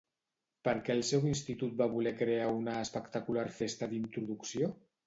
[0.67, 4.77] Per què el seu institut va voler crear una espectacular festa d'introducció?